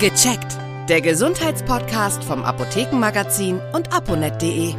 Gecheckt. 0.00 0.56
Der 0.88 1.02
Gesundheitspodcast 1.02 2.24
vom 2.24 2.42
Apothekenmagazin 2.42 3.60
und 3.74 3.92
aponet.de. 3.92 4.72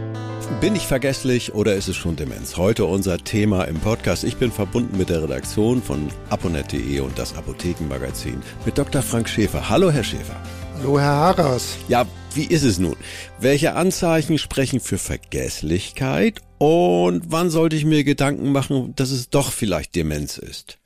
Bin 0.59 0.75
ich 0.75 0.87
vergesslich 0.87 1.53
oder 1.53 1.75
ist 1.75 1.87
es 1.87 1.95
schon 1.95 2.15
Demenz? 2.15 2.57
Heute 2.57 2.85
unser 2.85 3.19
Thema 3.19 3.65
im 3.65 3.79
Podcast. 3.79 4.23
Ich 4.23 4.37
bin 4.37 4.51
verbunden 4.51 4.97
mit 4.97 5.09
der 5.09 5.21
Redaktion 5.21 5.83
von 5.83 6.07
aponet.de 6.31 7.01
und 7.01 7.19
das 7.19 7.37
Apothekenmagazin 7.37 8.41
mit 8.65 8.79
Dr. 8.79 9.03
Frank 9.03 9.29
Schäfer. 9.29 9.69
Hallo, 9.69 9.91
Herr 9.91 10.03
Schäfer. 10.03 10.41
Hallo, 10.79 10.99
Herr 10.99 11.13
Haras. 11.13 11.77
Ja, 11.87 12.07
wie 12.33 12.45
ist 12.45 12.63
es 12.63 12.79
nun? 12.79 12.95
Welche 13.39 13.75
Anzeichen 13.75 14.39
sprechen 14.39 14.79
für 14.79 14.97
Vergesslichkeit 14.97 16.41
und 16.57 17.25
wann 17.27 17.51
sollte 17.51 17.75
ich 17.75 17.85
mir 17.85 18.03
Gedanken 18.03 18.51
machen, 18.51 18.95
dass 18.95 19.11
es 19.11 19.29
doch 19.29 19.51
vielleicht 19.51 19.93
Demenz 19.93 20.39
ist? 20.39 20.79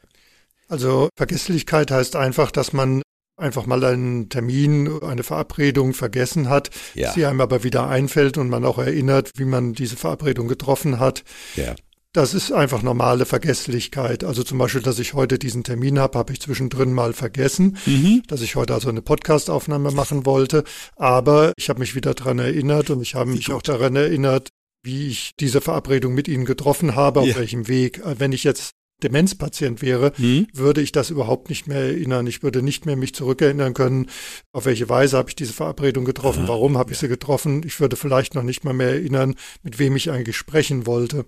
Also 0.67 1.07
Vergesslichkeit 1.15 1.89
heißt 1.89 2.17
einfach, 2.17 2.51
dass 2.51 2.73
man 2.73 3.01
einfach 3.37 3.65
mal 3.65 3.83
einen 3.83 4.29
Termin, 4.29 5.01
eine 5.03 5.23
Verabredung 5.23 5.93
vergessen 5.93 6.49
hat, 6.49 6.69
ja. 6.93 7.11
sie 7.11 7.25
einem 7.25 7.41
aber 7.41 7.63
wieder 7.63 7.87
einfällt 7.87 8.37
und 8.37 8.49
man 8.49 8.65
auch 8.65 8.77
erinnert, 8.77 9.31
wie 9.35 9.45
man 9.45 9.73
diese 9.73 9.97
Verabredung 9.97 10.47
getroffen 10.47 10.99
hat. 10.99 11.23
Ja. 11.55 11.75
Das 12.13 12.33
ist 12.33 12.53
einfach 12.53 12.81
normale 12.81 13.25
Vergesslichkeit. 13.25 14.23
Also 14.23 14.43
zum 14.43 14.57
Beispiel, 14.57 14.81
dass 14.81 14.99
ich 14.99 15.13
heute 15.13 15.37
diesen 15.37 15.65
Termin 15.65 15.99
habe, 15.99 16.17
habe 16.17 16.31
ich 16.31 16.39
zwischendrin 16.39 16.93
mal 16.93 17.11
vergessen, 17.11 17.75
mhm. 17.85 18.23
dass 18.27 18.39
ich 18.39 18.55
heute 18.55 18.73
also 18.73 18.87
eine 18.87 19.01
Podcastaufnahme 19.01 19.91
machen 19.91 20.25
wollte. 20.25 20.63
Aber 20.95 21.51
ich 21.57 21.67
habe 21.67 21.81
mich 21.81 21.93
wieder 21.93 22.13
daran 22.13 22.39
erinnert 22.39 22.89
und 22.89 23.01
ich 23.01 23.15
habe 23.15 23.31
mich 23.31 23.51
auch 23.51 23.61
daran 23.61 23.97
erinnert, 23.97 24.47
wie 24.81 25.09
ich 25.09 25.31
diese 25.37 25.59
Verabredung 25.59 26.13
mit 26.13 26.29
Ihnen 26.29 26.45
getroffen 26.45 26.95
habe, 26.95 27.19
auf 27.19 27.27
ja. 27.27 27.35
welchem 27.35 27.67
Weg. 27.67 28.01
Wenn 28.05 28.31
ich 28.31 28.45
jetzt 28.45 28.74
Demenzpatient 29.03 29.81
wäre, 29.81 30.13
hm? 30.15 30.47
würde 30.53 30.81
ich 30.81 30.91
das 30.91 31.09
überhaupt 31.09 31.49
nicht 31.49 31.67
mehr 31.67 31.81
erinnern. 31.81 32.27
Ich 32.27 32.43
würde 32.43 32.61
nicht 32.61 32.85
mehr 32.85 32.95
mich 32.95 33.13
zurückerinnern 33.13 33.73
können, 33.73 34.09
auf 34.53 34.65
welche 34.65 34.87
Weise 34.89 35.17
habe 35.17 35.29
ich 35.29 35.35
diese 35.35 35.53
Verabredung 35.53 36.05
getroffen, 36.05 36.43
Aha. 36.43 36.49
warum 36.49 36.77
habe 36.77 36.93
ich 36.93 36.97
sie 36.97 37.07
getroffen. 37.07 37.61
Ich 37.65 37.79
würde 37.79 37.95
vielleicht 37.95 38.35
noch 38.35 38.43
nicht 38.43 38.63
mal 38.63 38.73
mehr 38.73 38.89
erinnern, 38.89 39.35
mit 39.63 39.79
wem 39.79 39.95
ich 39.95 40.11
eigentlich 40.11 40.37
sprechen 40.37 40.85
wollte. 40.85 41.25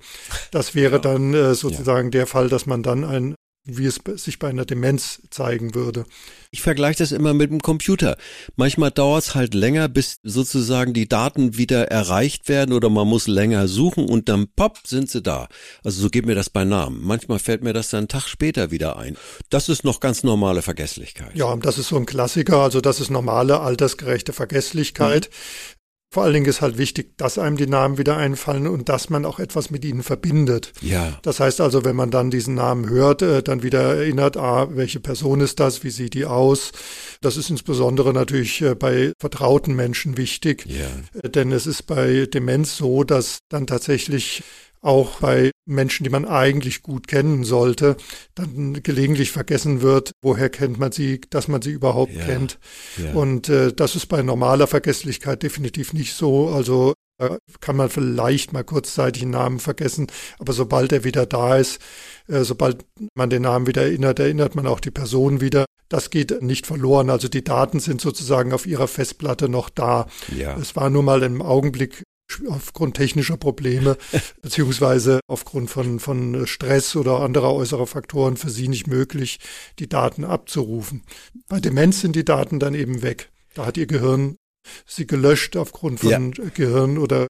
Das 0.52 0.76
wäre 0.76 1.02
dann 1.02 1.34
äh, 1.34 1.56
sozusagen 1.56 2.08
ja. 2.08 2.12
der 2.12 2.28
Fall, 2.28 2.48
dass 2.48 2.66
man 2.66 2.84
dann 2.84 3.04
ein 3.04 3.36
wie 3.68 3.86
es 3.86 4.00
sich 4.16 4.40
bei 4.40 4.50
einer 4.50 4.66
Demenz 4.66 5.22
zeigen 5.30 5.76
würde. 5.76 6.06
Ich 6.52 6.62
vergleiche 6.62 7.00
das 7.00 7.12
immer 7.12 7.34
mit 7.34 7.52
dem 7.52 7.62
Computer. 7.62 8.18
Manchmal 8.56 8.92
dauert 8.92 9.24
es 9.24 9.36
halt 9.36 9.54
länger, 9.54 9.90
bis 9.90 10.20
sozusagen 10.24 10.94
die 10.94 11.08
Daten 11.08 11.58
wieder 11.58 11.90
erreicht 11.92 12.48
werden 12.48 12.74
oder 12.74 12.90
man 12.90 13.08
muss 13.08 13.28
länger 13.28 13.68
suchen 13.68 14.08
und 14.08 14.30
dann 14.30 14.48
pop 14.48 14.80
sind 14.86 15.10
sie 15.10 15.22
da. 15.22 15.50
Also 15.84 16.02
so 16.02 16.10
geht 16.10 16.26
mir 16.26 16.36
das 16.36 16.50
bei 16.50 16.64
Namen. 16.64 17.02
Manchmal 17.04 17.40
fällt 17.40 17.64
mir 17.64 17.74
das 17.74 17.90
dann 17.90 18.00
einen 18.00 18.08
Tag 18.08 18.28
später 18.28 18.72
wieder 18.72 18.98
ein. 18.98 19.18
Das 19.50 19.70
ist 19.70 19.84
noch 19.84 20.00
ganz 20.00 20.24
normale 20.24 20.62
Vergesslichkeit. 20.62 21.36
Ja, 21.36 21.56
das 21.58 21.78
ist 21.78 21.90
so 21.90 21.98
ein 21.98 22.06
Klassiker. 22.06 22.60
Also 22.60 22.80
das 22.82 23.00
ist 23.02 23.10
normale 23.10 23.60
altersgerechte 23.60 24.32
Vergesslichkeit. 24.32 25.30
Vor 26.10 26.24
allen 26.24 26.34
Dingen 26.34 26.46
ist 26.46 26.62
halt 26.62 26.78
wichtig, 26.78 27.18
dass 27.18 27.38
einem 27.38 27.58
die 27.58 27.68
Namen 27.68 27.98
wieder 27.98 28.16
einfallen 28.16 28.66
und 28.68 28.88
dass 28.88 29.10
man 29.10 29.26
auch 29.26 29.40
etwas 29.40 29.70
mit 29.72 29.84
ihnen 29.84 30.04
verbindet. 30.04 30.72
Ja. 30.82 31.20
Das 31.22 31.42
heißt 31.42 31.60
also, 31.60 31.84
wenn 31.84 31.98
man 31.98 32.12
dann 32.12 32.32
diesen 32.32 32.56
Namen 32.56 32.90
hört, 32.90 33.22
äh, 33.22 33.44
dann 33.44 33.62
wieder 33.62 33.82
erinnert, 33.82 34.38
ah, 34.38 34.70
welche 34.72 35.02
Person 35.02 35.42
ist 35.42 35.60
das, 35.60 35.84
wie 35.84 35.90
sieht 35.90 36.14
die 36.14 36.26
aus? 36.26 36.72
Das 37.20 37.36
ist 37.36 37.50
insbesondere 37.50 38.14
natürlich 38.14 38.62
äh, 38.62 38.74
bei 38.74 39.12
vertrauten 39.20 39.76
Menschen 39.76 40.16
wichtig. 40.16 40.66
Ja. 40.66 40.86
Äh, 41.22 41.30
denn 41.30 41.52
es 41.52 41.68
ist 41.68 41.84
bei 41.84 42.26
Demenz 42.26 42.78
so, 42.78 43.04
dass 43.04 43.40
dann 43.50 43.68
tatsächlich 43.68 44.44
auch 44.82 45.20
bei 45.20 45.52
Menschen, 45.68 46.04
die 46.04 46.10
man 46.10 46.26
eigentlich 46.26 46.82
gut 46.82 47.08
kennen 47.08 47.44
sollte, 47.44 47.98
dann 48.36 48.82
gelegentlich 48.82 49.32
vergessen 49.32 49.82
wird, 49.82 50.12
woher 50.22 50.50
kennt 50.50 50.80
man 50.80 50.92
sie, 50.92 51.22
dass 51.30 51.48
man 51.48 51.62
sie 51.62 51.72
überhaupt 51.72 52.14
ja, 52.14 52.26
kennt. 52.26 52.60
Ja. 52.98 53.14
Und 53.14 53.50
äh, 53.50 53.74
das 53.74 53.96
ist 53.96 54.08
bei 54.08 54.22
normaler 54.22 54.68
Vergesslichkeit 54.68 55.44
definitiv 55.44 55.94
nicht 55.94 56.14
so. 56.14 56.50
Also 56.50 56.94
da 57.18 57.38
kann 57.62 57.76
man 57.76 57.90
vielleicht 57.90 58.54
mal 58.54 58.64
kurzzeitig 58.64 59.24
einen 59.24 59.32
Namen 59.32 59.60
vergessen, 59.60 60.08
aber 60.38 60.54
sobald 60.54 60.92
er 60.92 61.04
wieder 61.04 61.26
da 61.26 61.58
ist, 61.58 61.80
äh, 62.28 62.44
sobald 62.44 62.86
man 63.16 63.30
den 63.30 63.42
Namen 63.42 63.66
wieder 63.66 63.84
erinnert, 63.84 64.20
erinnert 64.20 64.56
man 64.56 64.68
auch 64.68 64.80
die 64.80 64.92
Person 64.92 65.42
wieder. 65.42 65.66
Das 65.90 66.10
geht 66.12 66.42
nicht 66.42 66.68
verloren. 66.68 67.10
Also 67.10 67.28
die 67.28 67.44
Daten 67.44 67.80
sind 67.80 68.02
sozusagen 68.02 68.54
auf 68.54 68.68
ihrer 68.68 68.88
Festplatte 68.88 69.50
noch 69.50 69.70
da. 69.70 70.08
Ja. 70.36 70.58
Es 70.58 70.76
war 70.76 70.90
nur 70.90 71.02
mal 71.02 71.24
im 71.24 71.42
Augenblick 71.42 72.04
aufgrund 72.50 72.98
technischer 72.98 73.38
Probleme 73.38 73.98
beziehungsweise 74.42 75.20
aufgrund 75.28 75.70
von, 75.70 76.00
von 76.00 76.48
Stress 76.48 76.96
oder 76.96 77.22
anderer 77.22 77.54
äußerer 77.54 77.88
Faktoren 77.88 78.38
für 78.38 78.50
sie 78.50 78.68
nicht 78.68 78.88
möglich, 78.88 79.40
die 79.80 79.90
Daten 79.90 80.24
abzurufen. 80.24 81.04
Bei 81.48 81.60
Demenz 81.60 82.02
sind 82.02 82.16
die 82.16 82.26
Daten 82.26 82.60
dann 82.60 82.74
eben 82.74 83.02
weg. 83.02 83.32
Da 83.54 83.66
hat 83.66 83.78
ihr 83.78 83.88
Gehirn 83.88 84.38
sie 84.86 85.08
gelöscht 85.08 85.56
aufgrund 85.56 86.02
von 86.02 86.10
ja. 86.10 86.44
Gehirn 86.54 86.98
oder 86.98 87.28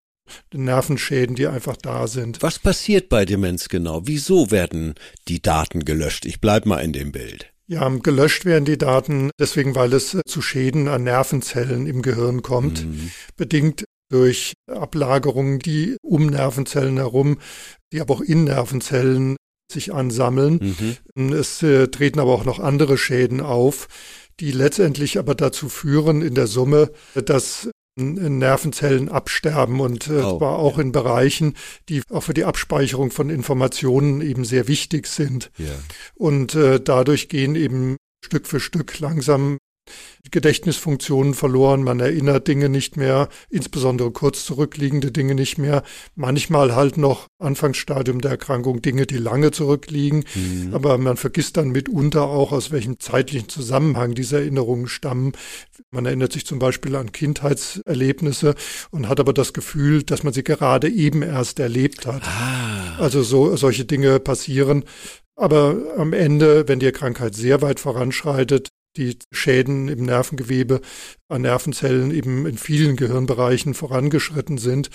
Nervenschäden, 0.54 1.36
die 1.36 1.48
einfach 1.48 1.78
da 1.78 2.08
sind. 2.08 2.42
Was 2.42 2.60
passiert 2.60 3.10
bei 3.10 3.26
Demenz 3.26 3.70
genau? 3.70 4.02
Wieso 4.06 4.52
werden 4.52 4.96
die 5.28 5.42
Daten 5.42 5.86
gelöscht? 5.86 6.26
Ich 6.26 6.42
bleibe 6.42 6.70
mal 6.70 6.80
in 6.80 6.94
dem 6.94 7.12
Bild. 7.12 7.52
Ja, 7.68 7.88
gelöscht 7.90 8.46
werden 8.46 8.66
die 8.66 8.78
Daten 8.78 9.30
deswegen, 9.40 9.76
weil 9.76 9.94
es 9.94 10.18
zu 10.26 10.42
Schäden 10.42 10.88
an 10.88 11.04
Nervenzellen 11.04 11.86
im 11.86 12.02
Gehirn 12.02 12.42
kommt, 12.42 12.86
mhm. 12.86 13.12
bedingt 13.36 13.84
durch 14.10 14.54
Ablagerungen, 14.68 15.60
die 15.60 15.98
um 16.02 16.28
Nervenzellen 16.28 16.98
herum, 16.98 17.40
die 17.92 18.02
aber 18.02 18.16
auch 18.16 18.22
in 18.22 18.46
Nervenzellen 18.46 19.36
sich 19.72 19.94
ansammeln. 19.94 20.98
Mhm. 21.16 21.34
Es 21.34 21.62
äh, 21.62 21.88
treten 21.90 22.20
aber 22.20 22.32
auch 22.32 22.46
noch 22.46 22.60
andere 22.60 22.98
Schäden 22.98 23.42
auf, 23.42 23.88
die 24.40 24.52
letztendlich 24.52 25.20
aber 25.20 25.36
dazu 25.36 25.68
führen 25.68 26.22
in 26.22 26.36
der 26.36 26.48
Summe, 26.48 26.92
dass 27.16 27.70
Nervenzellen 27.98 29.10
absterben 29.10 29.80
und 29.80 30.08
äh, 30.08 30.22
oh, 30.22 30.38
zwar 30.38 30.60
auch 30.60 30.78
in 30.78 30.92
Bereichen, 30.92 31.56
die 31.90 32.04
auch 32.12 32.22
für 32.22 32.36
die 32.36 32.46
Abspeicherung 32.46 33.10
von 33.10 33.30
Informationen 33.30 34.22
eben 34.22 34.46
sehr 34.46 34.68
wichtig 34.68 35.08
sind. 35.08 35.52
Yeah. 35.60 35.70
Und 36.14 36.54
äh, 36.54 36.80
dadurch 36.80 37.28
gehen 37.28 37.56
eben 37.56 37.98
Stück 38.24 38.46
für 38.46 38.60
Stück 38.60 39.00
langsam 39.00 39.58
Gedächtnisfunktionen 40.32 41.34
verloren, 41.34 41.84
man 41.84 42.00
erinnert 42.00 42.48
Dinge 42.48 42.70
nicht 42.70 42.98
mehr, 42.98 43.30
insbesondere 43.50 44.12
kurz 44.12 44.46
zurückliegende 44.46 45.12
Dinge 45.12 45.36
nicht 45.36 45.58
mehr. 45.58 45.84
Manchmal 46.16 46.76
halt 46.76 46.98
noch 46.98 47.28
Anfangsstadium 47.40 48.22
der 48.22 48.32
Erkrankung 48.32 48.82
Dinge, 48.82 49.06
die 49.06 49.18
lange 49.18 49.52
zurückliegen, 49.52 50.26
mhm. 50.36 50.74
aber 50.74 50.98
man 50.98 51.18
vergisst 51.18 51.58
dann 51.58 51.70
mitunter 51.70 52.24
auch, 52.24 52.52
aus 52.52 52.72
welchem 52.72 53.00
zeitlichen 53.00 53.50
Zusammenhang 53.50 54.16
diese 54.16 54.38
Erinnerungen 54.38 54.88
stammen. 54.88 55.34
Man 55.92 56.06
erinnert 56.06 56.34
sich 56.34 56.46
zum 56.46 56.60
Beispiel 56.60 56.96
an 56.96 57.12
Kindheitserlebnisse 57.12 58.56
und 58.92 59.08
hat 59.08 59.20
aber 59.20 59.34
das 59.34 59.54
Gefühl, 59.54 60.04
dass 60.04 60.24
man 60.24 60.34
sie 60.34 60.44
gerade 60.44 60.90
eben 60.90 61.22
erst 61.22 61.60
erlebt 61.60 62.06
hat. 62.06 62.24
Ah. 62.24 62.98
Also 62.98 63.24
so 63.24 63.56
solche 63.56 63.86
Dinge 63.86 64.20
passieren. 64.20 64.84
Aber 65.36 65.78
am 65.98 66.14
Ende, 66.14 66.68
wenn 66.68 66.80
die 66.80 66.92
Krankheit 66.92 67.36
sehr 67.36 67.62
weit 67.62 67.80
voranschreitet, 67.80 68.70
die 68.96 69.18
Schäden 69.32 69.90
im 69.90 70.04
Nervengewebe 70.04 70.82
an 71.28 71.42
Nervenzellen 71.42 72.12
eben 72.12 72.46
in 72.46 72.58
vielen 72.58 72.96
Gehirnbereichen 72.96 73.74
vorangeschritten 73.74 74.58
sind, 74.58 74.90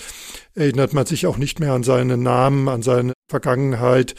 erinnert 0.55 0.93
man 0.93 1.05
sich 1.05 1.27
auch 1.27 1.37
nicht 1.37 1.59
mehr 1.59 1.73
an 1.73 1.83
seinen 1.83 2.23
Namen, 2.23 2.67
an 2.67 2.81
seine 2.81 3.13
Vergangenheit, 3.29 4.15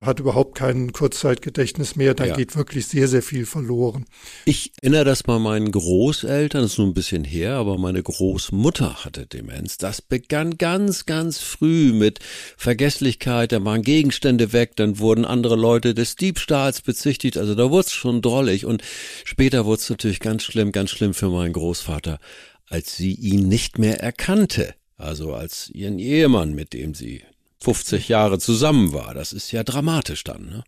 hat 0.00 0.20
überhaupt 0.20 0.54
kein 0.54 0.92
Kurzzeitgedächtnis 0.92 1.96
mehr, 1.96 2.14
dann 2.14 2.28
ja. 2.28 2.36
geht 2.36 2.54
wirklich 2.54 2.86
sehr, 2.86 3.08
sehr 3.08 3.22
viel 3.22 3.46
verloren. 3.46 4.04
Ich 4.44 4.72
erinnere 4.80 5.04
das 5.04 5.24
bei 5.24 5.40
meinen 5.40 5.72
Großeltern, 5.72 6.62
das 6.62 6.72
ist 6.72 6.78
nur 6.78 6.86
ein 6.86 6.94
bisschen 6.94 7.24
her, 7.24 7.54
aber 7.54 7.78
meine 7.78 8.02
Großmutter 8.02 9.04
hatte 9.04 9.26
Demenz. 9.26 9.76
Das 9.76 10.00
begann 10.00 10.56
ganz, 10.56 11.04
ganz 11.04 11.40
früh 11.40 11.92
mit 11.92 12.20
Vergesslichkeit, 12.56 13.50
da 13.50 13.64
waren 13.64 13.82
Gegenstände 13.82 14.52
weg, 14.52 14.76
dann 14.76 15.00
wurden 15.00 15.24
andere 15.24 15.56
Leute 15.56 15.94
des 15.94 16.14
Diebstahls 16.14 16.80
bezichtigt, 16.80 17.36
also 17.36 17.56
da 17.56 17.70
wurde 17.70 17.86
es 17.86 17.92
schon 17.92 18.22
drollig 18.22 18.66
und 18.66 18.82
später 19.24 19.64
wurde 19.64 19.82
es 19.82 19.90
natürlich 19.90 20.20
ganz 20.20 20.44
schlimm, 20.44 20.70
ganz 20.70 20.90
schlimm 20.90 21.12
für 21.12 21.28
meinen 21.28 21.52
Großvater, 21.52 22.20
als 22.68 22.96
sie 22.96 23.14
ihn 23.14 23.48
nicht 23.48 23.78
mehr 23.78 24.00
erkannte. 24.00 24.74
Also 24.96 25.32
als 25.32 25.70
ihren 25.70 25.98
Ehemann, 26.00 26.54
mit 26.54 26.72
dem 26.72 26.92
sie 26.94 27.22
50 27.60 28.08
Jahre 28.08 28.38
zusammen 28.38 28.92
war. 28.92 29.14
Das 29.14 29.32
ist 29.32 29.52
ja 29.52 29.64
dramatisch 29.64 30.24
dann. 30.24 30.46
Ne? 30.46 30.64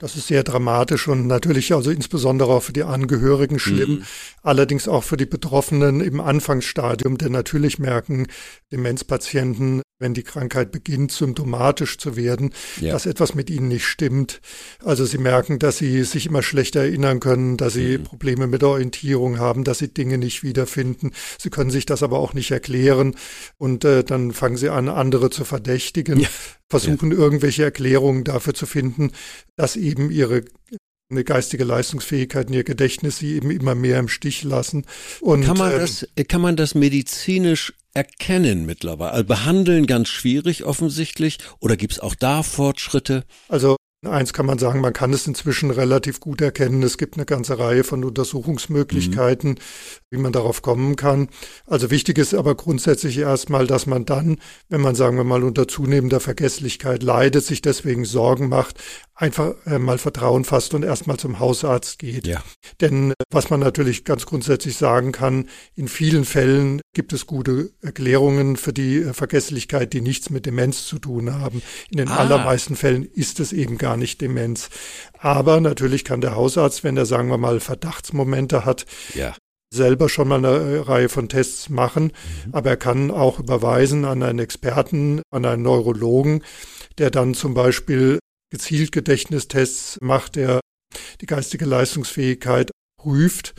Das 0.00 0.16
ist 0.16 0.28
sehr 0.28 0.42
dramatisch 0.42 1.08
und 1.08 1.26
natürlich 1.26 1.74
also 1.74 1.90
insbesondere 1.90 2.50
auch 2.50 2.62
für 2.62 2.72
die 2.72 2.84
Angehörigen 2.84 3.58
schlimm, 3.58 3.90
mhm. 3.90 4.04
allerdings 4.42 4.88
auch 4.88 5.04
für 5.04 5.18
die 5.18 5.26
Betroffenen 5.26 6.00
im 6.00 6.20
Anfangsstadium, 6.20 7.18
denn 7.18 7.32
natürlich 7.32 7.78
merken 7.78 8.26
Demenzpatienten, 8.72 9.82
wenn 10.00 10.14
die 10.14 10.22
Krankheit 10.22 10.72
beginnt, 10.72 11.12
symptomatisch 11.12 11.98
zu 11.98 12.16
werden, 12.16 12.52
ja. 12.80 12.92
dass 12.92 13.06
etwas 13.06 13.34
mit 13.34 13.50
ihnen 13.50 13.68
nicht 13.68 13.84
stimmt. 13.84 14.40
Also 14.82 15.04
sie 15.04 15.18
merken, 15.18 15.58
dass 15.58 15.78
sie 15.78 16.02
sich 16.04 16.26
immer 16.26 16.42
schlechter 16.42 16.80
erinnern 16.80 17.20
können, 17.20 17.56
dass 17.56 17.74
sie 17.74 17.98
mhm. 17.98 18.04
Probleme 18.04 18.46
mit 18.46 18.62
der 18.62 18.70
Orientierung 18.70 19.38
haben, 19.38 19.62
dass 19.62 19.78
sie 19.78 19.92
Dinge 19.92 20.18
nicht 20.18 20.42
wiederfinden. 20.42 21.12
Sie 21.38 21.50
können 21.50 21.70
sich 21.70 21.86
das 21.86 22.02
aber 22.02 22.18
auch 22.18 22.32
nicht 22.32 22.50
erklären 22.50 23.14
und 23.58 23.84
äh, 23.84 24.02
dann 24.02 24.32
fangen 24.32 24.56
sie 24.56 24.70
an, 24.70 24.88
andere 24.88 25.30
zu 25.30 25.44
verdächtigen, 25.44 26.20
ja. 26.20 26.28
versuchen 26.68 27.12
ja. 27.12 27.18
irgendwelche 27.18 27.64
Erklärungen 27.64 28.24
dafür 28.24 28.54
zu 28.54 28.66
finden, 28.66 29.12
dass 29.56 29.76
eben 29.76 30.10
ihre 30.10 30.44
eine 31.10 31.24
geistige 31.24 31.64
Leistungsfähigkeit 31.64 32.48
in 32.48 32.54
ihr 32.54 32.64
Gedächtnis 32.64 33.18
sie 33.18 33.34
eben 33.34 33.50
immer 33.50 33.74
mehr 33.74 33.98
im 33.98 34.08
Stich 34.08 34.44
lassen. 34.44 34.86
Und, 35.20 35.44
kann 35.44 35.58
man 35.58 35.72
das, 35.72 36.06
kann 36.28 36.40
man 36.40 36.56
das 36.56 36.74
medizinisch 36.74 37.72
erkennen 37.94 38.66
mittlerweile? 38.66 39.24
Behandeln 39.24 39.86
ganz 39.86 40.08
schwierig 40.08 40.64
offensichtlich 40.64 41.38
oder 41.58 41.76
gibt 41.76 41.94
es 41.94 42.00
auch 42.00 42.14
da 42.14 42.42
Fortschritte? 42.42 43.24
Also 43.48 43.76
Eins 44.02 44.32
kann 44.32 44.46
man 44.46 44.58
sagen, 44.58 44.80
man 44.80 44.94
kann 44.94 45.12
es 45.12 45.26
inzwischen 45.26 45.70
relativ 45.70 46.20
gut 46.20 46.40
erkennen. 46.40 46.82
Es 46.82 46.96
gibt 46.96 47.16
eine 47.16 47.26
ganze 47.26 47.58
Reihe 47.58 47.84
von 47.84 48.02
Untersuchungsmöglichkeiten, 48.02 49.50
mhm. 49.50 49.56
wie 50.08 50.16
man 50.16 50.32
darauf 50.32 50.62
kommen 50.62 50.96
kann. 50.96 51.28
Also 51.66 51.90
wichtig 51.90 52.16
ist 52.16 52.32
aber 52.32 52.54
grundsätzlich 52.54 53.18
erstmal, 53.18 53.66
dass 53.66 53.84
man 53.84 54.06
dann, 54.06 54.38
wenn 54.70 54.80
man 54.80 54.94
sagen 54.94 55.18
wir 55.18 55.24
mal 55.24 55.44
unter 55.44 55.68
zunehmender 55.68 56.20
Vergesslichkeit 56.20 57.02
leidet, 57.02 57.44
sich 57.44 57.60
deswegen 57.60 58.06
Sorgen 58.06 58.48
macht, 58.48 58.80
einfach 59.20 59.54
äh, 59.66 59.78
mal 59.78 59.98
Vertrauen 59.98 60.44
fasst 60.44 60.72
und 60.72 60.82
erstmal 60.82 61.18
zum 61.18 61.38
Hausarzt 61.38 61.98
geht. 61.98 62.26
Ja. 62.26 62.42
Denn 62.80 63.10
äh, 63.10 63.14
was 63.30 63.50
man 63.50 63.60
natürlich 63.60 64.04
ganz 64.04 64.24
grundsätzlich 64.24 64.76
sagen 64.76 65.12
kann, 65.12 65.46
in 65.74 65.88
vielen 65.88 66.24
Fällen 66.24 66.80
gibt 66.94 67.12
es 67.12 67.26
gute 67.26 67.70
Erklärungen 67.82 68.56
für 68.56 68.72
die 68.72 68.96
äh, 68.96 69.12
Vergesslichkeit, 69.12 69.92
die 69.92 70.00
nichts 70.00 70.30
mit 70.30 70.46
Demenz 70.46 70.86
zu 70.86 70.98
tun 70.98 71.34
haben. 71.34 71.62
In 71.90 71.98
den 71.98 72.08
ah. 72.08 72.16
allermeisten 72.16 72.76
Fällen 72.76 73.04
ist 73.04 73.40
es 73.40 73.52
eben 73.52 73.76
gar 73.76 73.89
nicht 73.96 74.20
Demenz. 74.20 74.70
Aber 75.18 75.60
natürlich 75.60 76.04
kann 76.04 76.20
der 76.20 76.34
Hausarzt, 76.34 76.84
wenn 76.84 76.96
er, 76.96 77.06
sagen 77.06 77.28
wir 77.28 77.38
mal, 77.38 77.60
Verdachtsmomente 77.60 78.64
hat, 78.64 78.86
ja 79.14 79.34
selber 79.72 80.08
schon 80.08 80.28
mal 80.28 80.44
eine 80.44 80.88
Reihe 80.88 81.08
von 81.08 81.28
Tests 81.28 81.68
machen, 81.68 82.12
mhm. 82.46 82.54
aber 82.54 82.70
er 82.70 82.76
kann 82.76 83.10
auch 83.10 83.38
überweisen 83.38 84.04
an 84.04 84.22
einen 84.22 84.40
Experten, 84.40 85.22
an 85.30 85.44
einen 85.44 85.62
Neurologen, 85.62 86.42
der 86.98 87.10
dann 87.10 87.34
zum 87.34 87.54
Beispiel 87.54 88.18
gezielt 88.50 88.90
Gedächtnistests 88.92 89.98
macht, 90.00 90.36
der 90.36 90.60
die 91.20 91.26
geistige 91.26 91.66
Leistungsfähigkeit 91.66 92.72
prüft 93.00 93.54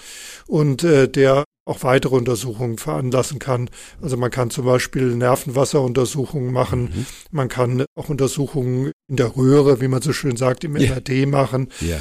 und 0.47 0.83
äh, 0.83 1.07
der 1.07 1.45
auch 1.65 1.83
weitere 1.83 2.15
Untersuchungen 2.15 2.77
veranlassen 2.77 3.39
kann. 3.39 3.69
Also 4.01 4.17
man 4.17 4.31
kann 4.31 4.49
zum 4.49 4.65
Beispiel 4.65 5.15
Nervenwasseruntersuchungen 5.15 6.51
machen, 6.51 6.83
mhm. 6.83 7.05
man 7.31 7.49
kann 7.49 7.85
auch 7.95 8.09
Untersuchungen 8.09 8.91
in 9.07 9.15
der 9.15 9.35
Röhre, 9.35 9.81
wie 9.81 9.87
man 9.87 10.01
so 10.01 10.13
schön 10.13 10.37
sagt, 10.37 10.63
im 10.63 10.75
ja. 10.77 10.95
MRT 10.95 11.27
machen. 11.27 11.69
Ja. 11.79 11.99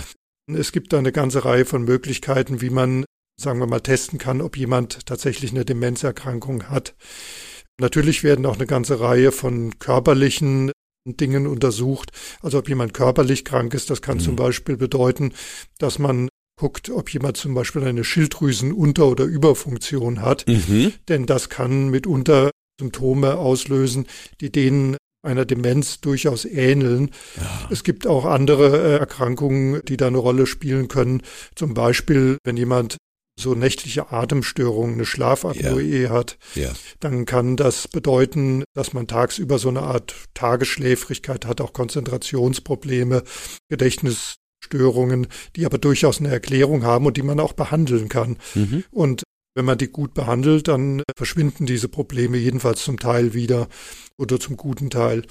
Es 0.53 0.73
gibt 0.73 0.93
da 0.93 0.99
eine 0.99 1.13
ganze 1.13 1.45
Reihe 1.45 1.65
von 1.65 1.85
Möglichkeiten, 1.85 2.61
wie 2.61 2.71
man, 2.71 3.05
sagen 3.41 3.61
wir 3.61 3.67
mal, 3.67 3.81
testen 3.81 4.19
kann, 4.19 4.41
ob 4.41 4.57
jemand 4.57 5.07
tatsächlich 5.07 5.51
eine 5.53 5.65
Demenzerkrankung 5.65 6.65
hat. 6.65 6.95
Natürlich 7.79 8.25
werden 8.25 8.47
auch 8.47 8.57
eine 8.57 8.67
ganze 8.67 9.01
Reihe 9.01 9.33
von 9.33 9.79
körperlichen 9.79 10.73
Dingen 11.07 11.47
untersucht. 11.47 12.11
Also 12.43 12.59
ob 12.59 12.69
jemand 12.69 12.95
körperlich 12.95 13.45
krank 13.45 13.75
ist, 13.75 13.91
das 13.91 14.03
kann 14.03 14.19
mhm. 14.19 14.23
zum 14.23 14.37
Beispiel 14.37 14.77
bedeuten, 14.77 15.33
dass 15.79 15.99
man 15.99 16.29
guckt, 16.61 16.91
ob 16.91 17.11
jemand 17.11 17.39
zum 17.39 17.55
Beispiel 17.55 17.85
eine 17.85 18.05
Schilddrüsenunter- 18.05 19.05
oder 19.05 19.25
Überfunktion 19.25 20.21
hat. 20.21 20.47
Mhm. 20.47 20.93
Denn 21.09 21.25
das 21.25 21.49
kann 21.49 21.89
mitunter 21.89 22.51
Symptome 22.79 23.39
auslösen, 23.39 24.07
die 24.43 24.53
denen 24.53 24.99
einer 25.23 25.47
Demenz 25.47 26.01
durchaus 26.01 26.45
ähneln. 26.45 27.13
Ja. 27.37 27.69
Es 27.71 27.83
gibt 27.83 28.07
auch 28.07 28.27
andere 28.27 28.77
äh, 28.77 28.99
Erkrankungen, 28.99 29.81
die 29.87 29.97
da 29.97 30.09
eine 30.09 30.19
Rolle 30.19 30.47
spielen 30.47 30.89
können. 30.89 31.23
Zum 31.55 31.73
Beispiel, 31.73 32.37
wenn 32.45 32.59
jemand 32.59 32.99
so 33.39 33.55
nächtliche 33.55 34.13
Atemstörungen, 34.13 34.97
eine 34.97 35.07
Schlafapnoe 35.07 35.83
ja. 35.83 36.11
hat, 36.11 36.37
ja. 36.55 36.71
dann 37.01 37.25
kann 37.25 37.57
das 37.57 37.89
bedeuten, 37.89 38.65
dass 38.75 38.93
man 38.93 39.07
tagsüber 39.07 39.59
so 39.59 39.71
eine 39.71 39.81
Art 39.81 40.15
Tagesschläfrigkeit 40.35 41.47
hat, 41.47 41.63
auch 41.63 41.73
Konzentrationsprobleme, 41.73 43.23
Gedächtnisstörungen, 44.61 45.27
die 45.57 45.67
aber 45.67 45.79
durchaus 45.79 46.21
eine 46.21 46.31
Erklärung 46.31 46.85
haben 46.85 47.07
und 47.07 47.17
die 47.17 47.23
man 47.23 47.41
auch 47.41 47.53
behandeln 47.53 48.09
kann. 48.09 48.37
Mhm. 48.55 48.85
Und 48.91 49.23
wenn 49.55 49.65
man 49.65 49.79
die 49.79 49.89
gut 49.89 50.15
behandelt, 50.15 50.69
dann 50.69 51.03
verschwinden 51.17 51.67
diese 51.67 51.89
Probleme 51.89 52.37
jedenfalls 52.37 52.85
zum 52.85 52.99
Teil 52.99 53.35
wieder 53.35 53.69
oder 54.17 54.39
zum 54.39 54.57
guten 54.57 54.91
Teil. 54.91 55.25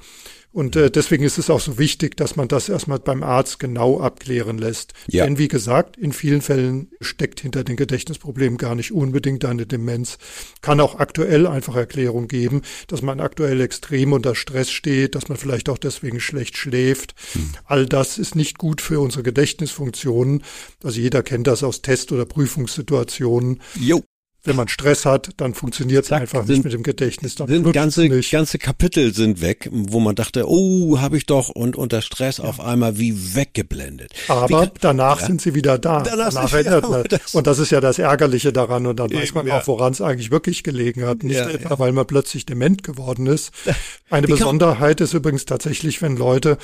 Und 0.52 0.76
äh, 0.76 0.90
deswegen 0.90 1.24
ist 1.24 1.38
es 1.38 1.52
auch 1.52 1.60
so 1.60 1.78
wichtig, 1.78 2.18
dass 2.18 2.36
man 2.36 2.48
das 2.48 2.70
erstmal 2.70 2.98
beim 2.98 3.22
Arzt 3.22 3.60
genau 3.60 4.02
abklären 4.02 4.58
lässt. 4.58 4.94
Ja. 5.08 5.24
Denn 5.24 5.38
wie 5.38 5.48
gesagt, 5.48 5.96
in 5.96 6.12
vielen 6.12 6.42
Fällen 6.42 6.90
steckt 7.02 7.40
hinter 7.40 7.64
den 7.64 7.76
Gedächtnisproblemen 7.76 8.58
gar 8.58 8.74
nicht 8.74 8.92
unbedingt 8.92 9.46
eine 9.46 9.68
Demenz. 9.68 10.18
Kann 10.62 10.80
auch 10.80 10.98
aktuell 11.00 11.46
einfach 11.46 11.76
Erklärung 11.76 12.28
geben, 12.28 12.64
dass 12.88 13.04
man 13.04 13.20
aktuell 13.20 13.62
extrem 13.62 14.12
unter 14.12 14.34
Stress 14.34 14.72
steht, 14.72 15.14
dass 15.14 15.30
man 15.30 15.38
vielleicht 15.38 15.70
auch 15.70 15.78
deswegen 15.78 16.20
schlecht 16.20 16.58
schläft. 16.58 17.14
Hm. 17.34 17.50
All 17.66 17.86
das 17.86 18.18
ist 18.18 18.36
nicht 18.36 18.58
gut 18.58 18.82
für 18.82 19.00
unsere 19.00 19.22
Gedächtnisfunktionen. 19.22 20.44
Also 20.84 21.00
jeder 21.00 21.22
kennt 21.22 21.46
das 21.46 21.64
aus 21.64 21.84
Test- 21.84 22.12
oder 22.12 22.26
Prüfungssituationen. 22.26 23.62
Jo 23.80 24.04
wenn 24.44 24.56
man 24.56 24.68
Stress 24.70 25.06
hat, 25.06 25.30
dann 25.38 25.54
funktioniert 25.54 26.06
es 26.06 26.12
einfach 26.12 26.46
sind, 26.46 26.50
nicht 26.50 26.64
mit 26.64 26.74
dem 26.74 26.84
Gedächtnis. 26.84 27.36
Dann 27.36 27.48
sind 27.48 27.72
ganze, 27.74 28.08
nicht. 28.08 28.32
ganze 28.32 28.58
Kapitel 28.58 29.14
sind 29.14 29.42
weg, 29.42 29.70
wo 29.72 30.00
man 30.00 30.16
dachte, 30.16 30.46
oh, 30.48 31.00
habe 31.00 31.18
ich 31.18 31.26
doch 31.26 31.50
und 31.50 31.76
unter 31.76 32.02
Stress 32.02 32.38
ja. 32.38 32.46
auf 32.46 32.60
einmal 32.60 32.98
wie 32.98 33.36
weggeblendet. 33.36 34.14
Aber 34.30 34.64
wie, 34.64 34.72
danach 34.80 35.20
ja? 35.20 35.28
sind 35.28 35.42
sie 35.42 35.56
wieder 35.56 35.78
da. 35.78 36.04
Danach, 36.04 36.34
danach 36.34 36.54
erinnert 36.54 36.90
man. 36.90 37.04
Das 37.04 37.36
und 37.36 37.48
das 37.48 37.60
ist 37.60 37.72
ja 37.72 37.82
das 37.82 38.00
Ärgerliche 38.00 38.54
daran. 38.54 38.86
Und 38.86 39.00
dann 39.00 39.12
weiß 39.12 39.34
man 39.34 39.48
ja. 39.48 39.60
auch, 39.60 39.68
woran 39.68 39.92
es 39.92 40.02
eigentlich 40.02 40.32
wirklich 40.32 40.64
gelegen 40.64 41.06
hat. 41.06 41.24
Nicht 41.24 41.40
etwa, 41.40 41.78
weil 41.78 41.92
man 41.92 42.08
plötzlich 42.08 42.46
dement 42.46 42.84
geworden 42.84 43.28
ist. 43.28 43.52
Eine 44.10 44.28
Besonderheit 44.28 45.02
ist 45.02 45.14
übrigens 45.14 45.46
tatsächlich, 45.46 46.02
wenn 46.02 46.16
Leute 46.16 46.58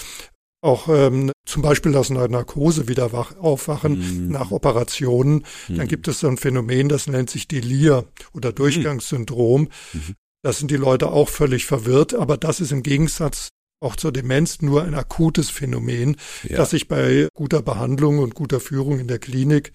auch 0.65 0.89
ähm, 0.89 1.31
zum 1.45 1.61
Beispiel 1.61 1.95
aus 1.95 2.11
einer 2.11 2.27
Narkose 2.27 2.87
wieder 2.87 3.13
wach, 3.13 3.37
aufwachen 3.37 4.25
mhm. 4.25 4.31
nach 4.31 4.51
Operationen, 4.51 5.45
mhm. 5.67 5.77
dann 5.77 5.87
gibt 5.87 6.07
es 6.07 6.19
so 6.19 6.27
ein 6.27 6.37
Phänomen, 6.37 6.89
das 6.89 7.07
nennt 7.07 7.29
sich 7.29 7.47
Delir 7.47 8.05
oder 8.33 8.49
mhm. 8.49 8.55
Durchgangssyndrom. 8.55 9.69
Mhm. 9.93 10.15
Da 10.41 10.53
sind 10.53 10.69
die 10.69 10.77
Leute 10.77 11.11
auch 11.11 11.29
völlig 11.29 11.65
verwirrt, 11.65 12.13
aber 12.13 12.37
das 12.37 12.59
ist 12.59 12.71
im 12.71 12.83
Gegensatz 12.83 13.49
auch 13.79 13.95
zur 13.95 14.11
Demenz 14.11 14.61
nur 14.61 14.83
ein 14.83 14.95
akutes 14.95 15.49
Phänomen, 15.49 16.17
ja. 16.43 16.57
das 16.57 16.71
sich 16.71 16.87
bei 16.87 17.27
guter 17.33 17.61
Behandlung 17.61 18.19
und 18.19 18.35
guter 18.35 18.59
Führung 18.59 18.99
in 18.99 19.07
der 19.07 19.19
Klinik 19.19 19.71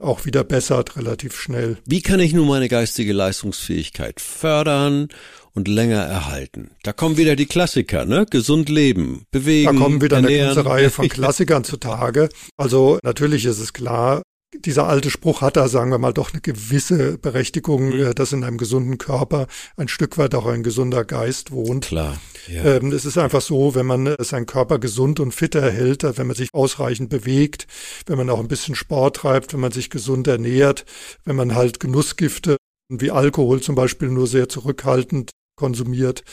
auch 0.00 0.24
wieder 0.24 0.44
bessert 0.44 0.96
relativ 0.96 1.36
schnell. 1.36 1.78
Wie 1.84 2.02
kann 2.02 2.20
ich 2.20 2.32
nun 2.32 2.46
meine 2.46 2.68
geistige 2.68 3.12
Leistungsfähigkeit 3.12 4.20
fördern 4.20 5.08
und 5.58 5.68
länger 5.68 6.02
erhalten? 6.02 6.70
Da 6.84 6.92
kommen 6.92 7.16
wieder 7.16 7.36
die 7.36 7.46
Klassiker, 7.46 8.04
ne? 8.04 8.26
Gesund 8.30 8.68
leben, 8.68 9.24
bewegen. 9.32 9.76
Da 9.76 9.82
kommen 9.82 10.00
wieder 10.00 10.16
ernähren. 10.16 10.46
eine 10.46 10.54
ganze 10.54 10.70
Reihe 10.70 10.90
von 10.90 11.08
Klassikern 11.10 11.64
zutage. 11.64 12.28
Also 12.56 12.98
natürlich 13.02 13.44
ist 13.44 13.58
es 13.58 13.72
klar, 13.72 14.22
dieser 14.54 14.86
alte 14.86 15.10
Spruch 15.10 15.42
hat 15.42 15.56
da, 15.56 15.68
sagen 15.68 15.90
wir 15.90 15.98
mal, 15.98 16.14
doch 16.14 16.32
eine 16.32 16.40
gewisse 16.40 17.18
Berechtigung, 17.18 17.88
mhm. 17.88 18.00
Äh, 18.00 18.14
dass 18.14 18.32
in 18.32 18.44
einem 18.44 18.56
gesunden 18.56 18.96
Körper 18.96 19.46
ein 19.76 19.88
Stück 19.88 20.16
weit 20.16 20.34
auch 20.34 20.46
ein 20.46 20.62
gesunder 20.62 21.04
Geist 21.04 21.50
wohnt. 21.50 21.86
Klar. 21.86 22.18
Ja. 22.46 22.76
Ähm, 22.76 22.92
es 22.92 23.04
ist 23.04 23.18
einfach 23.18 23.42
so, 23.42 23.74
wenn 23.74 23.84
man 23.84 24.06
äh, 24.06 24.16
seinen 24.20 24.46
Körper 24.46 24.78
gesund 24.78 25.20
und 25.20 25.32
fit 25.32 25.54
erhält, 25.54 26.04
wenn 26.04 26.26
man 26.26 26.36
sich 26.36 26.48
ausreichend 26.54 27.10
bewegt, 27.10 27.66
wenn 28.06 28.16
man 28.16 28.30
auch 28.30 28.38
ein 28.38 28.48
bisschen 28.48 28.74
Sport 28.74 29.16
treibt, 29.16 29.52
wenn 29.52 29.60
man 29.60 29.72
sich 29.72 29.90
gesund 29.90 30.28
ernährt, 30.28 30.86
wenn 31.24 31.36
man 31.36 31.54
halt 31.54 31.80
Genussgifte 31.80 32.56
wie 32.90 33.10
Alkohol 33.10 33.60
zum 33.60 33.74
Beispiel 33.74 34.08
nur 34.08 34.26
sehr 34.26 34.48
zurückhaltend 34.48 35.30
konsumiert, 35.58 36.24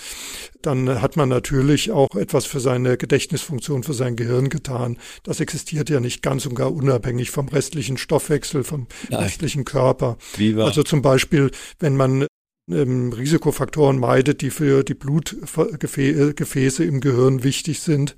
dann 0.62 1.01
hat 1.01 1.17
man 1.17 1.27
natürlich 1.27 1.91
auch 1.91 2.15
etwas 2.15 2.46
für 2.46 2.60
seine 2.60 2.96
Gedächtnisfunktion, 2.96 3.84
für 3.84 3.94
sein 3.94 4.15
Gehirn 4.15 4.50
getan. 4.50 4.98
Das 5.24 5.39
existiert 5.39 5.89
ja 5.89 6.00
nicht 6.00 6.22
ganz 6.22 6.46
und 6.46 6.55
gar 6.55 6.72
unabhängig 6.72 7.32
vom 7.32 7.50
restlichen 7.50 7.98
Stoffwechsel, 7.98 8.63
vom 8.63 8.88
Nein. 9.10 9.24
restlichen 9.24 9.65
Körper. 9.65 10.17
Also 10.65 10.84
zum 10.84 11.01
Beispiel, 11.01 11.51
wenn 11.79 11.98
man 11.98 12.27
ähm, 12.72 13.12
Risikofaktoren 13.12 14.00
meidet, 14.00 14.41
die 14.41 14.50
für 14.51 14.84
die 14.84 14.94
Blutgefäße 14.94 16.84
im 16.84 17.01
Gehirn 17.01 17.44
wichtig 17.44 17.82
sind, 17.82 18.15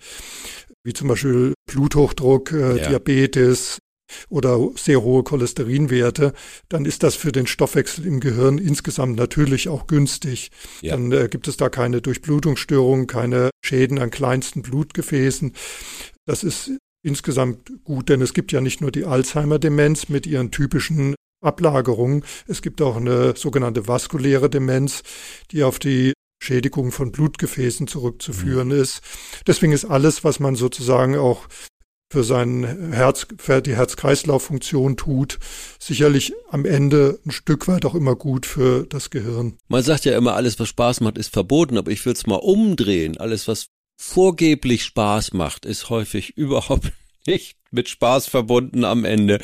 wie 0.84 0.94
zum 0.94 1.08
Beispiel 1.08 1.54
Bluthochdruck, 1.70 2.52
äh, 2.52 2.78
ja. 2.78 2.90
Diabetes, 2.90 3.80
oder 4.30 4.60
sehr 4.76 5.02
hohe 5.02 5.24
Cholesterinwerte, 5.24 6.34
dann 6.70 6.86
ist 6.86 7.04
das 7.04 7.16
für 7.16 7.32
den 7.32 7.48
Stoffwechsel 7.48 8.06
im 8.06 8.20
Gehirn 8.20 8.58
insgesamt 8.58 9.18
natürlich 9.18 9.70
auch 9.70 9.88
günstig. 9.88 10.52
Ja. 10.82 10.96
Dann 10.96 11.12
äh, 11.12 11.28
gibt 11.30 11.48
es 11.48 11.58
da 11.58 11.70
keine 11.70 12.02
Durchblutungsstörungen, 12.02 13.08
keine 13.08 13.50
Schäden 13.64 14.00
an 14.00 14.12
kleinsten 14.12 14.62
Blutgefäßen. 14.62 15.54
Das 16.26 16.44
ist 16.44 16.72
insgesamt 17.04 17.84
gut, 17.84 18.10
denn 18.10 18.22
es 18.22 18.34
gibt 18.34 18.52
ja 18.52 18.62
nicht 18.62 18.82
nur 18.82 18.92
die 18.92 19.06
Alzheimer-Demenz 19.06 20.10
mit 20.10 20.28
ihren 20.28 20.52
typischen 20.52 21.16
Ablagerungen, 21.42 22.24
es 22.48 22.62
gibt 22.62 22.82
auch 22.82 22.98
eine 22.98 23.36
sogenannte 23.36 23.88
vaskuläre 23.88 24.50
Demenz, 24.50 25.04
die 25.52 25.64
auf 25.64 25.78
die 25.78 26.14
Schädigung 26.42 26.92
von 26.92 27.12
Blutgefäßen 27.12 27.88
zurückzuführen 27.88 28.70
mhm. 28.70 28.82
ist. 28.82 29.02
Deswegen 29.46 29.72
ist 29.72 29.86
alles, 29.86 30.24
was 30.24 30.40
man 30.40 30.56
sozusagen 30.56 31.16
auch 31.16 31.48
für 32.10 32.24
sein 32.24 32.94
Herz, 32.94 33.28
für 33.38 33.62
die 33.62 33.76
Herz-Kreislauf-Funktion 33.76 34.96
tut, 34.96 35.40
sicherlich 35.80 36.34
am 36.50 36.66
Ende 36.66 37.20
ein 37.26 37.32
Stück 37.32 37.68
weit 37.68 37.86
auch 37.86 37.96
immer 37.96 38.16
gut 38.16 38.46
für 38.46 38.86
das 38.88 39.10
Gehirn. 39.10 39.58
Man 39.68 39.84
sagt 39.84 40.06
ja 40.06 40.16
immer, 40.16 40.36
alles, 40.36 40.60
was 40.60 40.70
Spaß 40.70 41.02
macht, 41.02 41.18
ist 41.18 41.34
verboten, 41.34 41.78
aber 41.78 41.92
ich 41.92 42.06
will 42.06 42.14
es 42.14 42.26
mal 42.26 42.36
umdrehen. 42.36 43.18
Alles, 43.18 43.48
was 43.48 43.68
vorgeblich 43.98 44.86
Spaß 44.86 45.34
macht, 45.34 45.66
ist 45.66 45.90
häufig 45.90 46.30
überhaupt 46.38 46.92
nicht 47.26 47.58
mit 47.72 47.90
Spaß 47.90 48.28
verbunden 48.28 48.86
am 48.86 49.04
Ende 49.04 49.40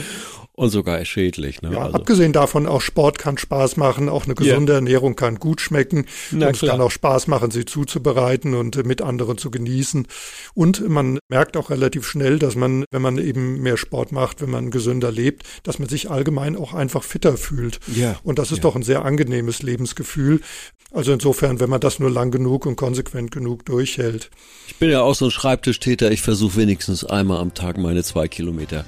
und 0.55 0.69
sogar 0.69 1.03
schädlich. 1.03 1.61
Ne? 1.61 1.73
Ja, 1.73 1.85
also. 1.85 1.95
abgesehen 1.95 2.31
davon, 2.31 2.67
auch 2.67 2.81
Sport 2.81 3.17
kann 3.17 3.37
Spaß 3.37 3.77
machen, 3.77 4.07
auch 4.07 4.25
eine 4.25 4.35
gesunde 4.35 4.73
ja. 4.73 4.77
Ernährung 4.77 5.15
kann 5.15 5.39
gut 5.39 5.61
schmecken 5.61 6.05
Na, 6.31 6.47
und 6.47 6.55
es 6.55 6.61
kann 6.61 6.79
auch 6.79 6.91
Spaß 6.91 7.27
machen, 7.27 7.49
sie 7.49 7.65
zuzubereiten 7.65 8.53
und 8.53 8.85
mit 8.85 9.01
anderen 9.01 9.37
zu 9.37 9.49
genießen. 9.49 10.07
Und 10.53 10.87
man 10.87 11.17
merkt 11.27 11.57
auch 11.57 11.71
relativ 11.71 12.07
schnell, 12.07 12.37
dass 12.37 12.55
man, 12.55 12.85
wenn 12.91 13.01
man 13.01 13.17
eben 13.17 13.61
mehr 13.61 13.77
Sport 13.77 14.11
macht, 14.11 14.41
wenn 14.41 14.51
man 14.51 14.69
gesünder 14.69 15.11
lebt, 15.11 15.43
dass 15.63 15.79
man 15.79 15.89
sich 15.89 16.11
allgemein 16.11 16.55
auch 16.55 16.73
einfach 16.73 17.03
fitter 17.03 17.35
fühlt. 17.35 17.79
Ja. 17.95 18.19
Und 18.23 18.37
das 18.37 18.51
ist 18.51 18.57
ja. 18.57 18.63
doch 18.63 18.75
ein 18.75 18.83
sehr 18.83 19.05
angenehmes 19.05 19.63
Lebensgefühl. 19.63 20.41
Also 20.91 21.11
insofern, 21.11 21.59
wenn 21.59 21.71
man 21.71 21.81
das 21.81 21.97
nur 21.97 22.11
lang 22.11 22.29
genug 22.29 22.67
und 22.67 22.75
konsequent 22.75 23.31
genug 23.31 23.65
durchhält. 23.65 24.29
Ich 24.67 24.75
bin 24.75 24.91
ja 24.91 25.01
auch 25.01 25.15
so 25.15 25.25
ein 25.25 25.31
Schreibtischtäter. 25.31 26.11
Ich 26.11 26.21
versuche 26.21 26.57
wenigstens 26.57 27.03
einmal 27.03 27.39
am 27.39 27.55
Tag 27.55 27.79
meine 27.79 28.03
zwei 28.03 28.27
Kilometer 28.27 28.85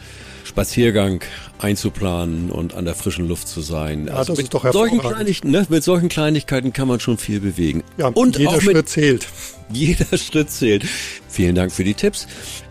Spaziergang 0.55 1.19
einzuplanen 1.59 2.49
und 2.49 2.75
an 2.75 2.85
der 2.85 2.95
frischen 2.95 3.27
Luft 3.27 3.45
zu 3.49 3.59
sein. 3.59 4.07
Ja, 4.07 4.13
also 4.13 4.31
das 4.31 4.37
mit 4.37 4.45
ist 4.45 4.53
doch 4.53 4.71
solchen. 4.71 4.99
Kleinigkeiten, 4.99 5.51
ne, 5.51 5.65
Mit 5.67 5.83
solchen 5.83 6.07
Kleinigkeiten 6.07 6.71
kann 6.71 6.87
man 6.87 7.01
schon 7.01 7.17
viel 7.17 7.41
bewegen. 7.41 7.83
Ja, 7.97 8.07
und 8.07 8.37
jeder 8.37 8.61
Schritt 8.61 8.75
mit 8.77 8.87
zählt. 8.89 9.27
jeder 9.69 10.17
Schritt 10.17 10.49
zählt. 10.49 10.85
Vielen 11.27 11.55
Dank 11.55 11.73
für 11.73 11.83
die 11.83 11.93
Tipps. 11.93 12.25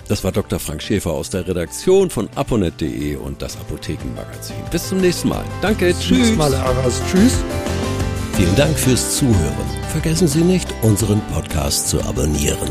Das 0.08 0.24
war 0.24 0.32
Dr. 0.32 0.58
Frank 0.58 0.82
Schäfer 0.82 1.10
aus 1.10 1.28
der 1.28 1.46
Redaktion 1.46 2.08
von 2.08 2.30
aponet.de 2.34 3.16
und 3.16 3.42
das 3.42 3.56
Apothekenmagazin. 3.56 4.56
Bis 4.70 4.88
zum 4.88 5.02
nächsten 5.02 5.28
Mal. 5.28 5.44
Danke, 5.60 5.88
Bis 5.88 6.00
tschüss. 6.00 6.34
Mal, 6.36 6.54
Aras. 6.54 7.02
Tschüss. 7.10 7.34
Vielen 8.34 8.56
Dank 8.56 8.78
fürs 8.78 9.18
Zuhören. 9.18 9.66
Vergessen 9.92 10.26
Sie 10.26 10.40
nicht, 10.40 10.68
unseren 10.80 11.20
Podcast 11.32 11.88
zu 11.90 12.00
abonnieren. 12.02 12.70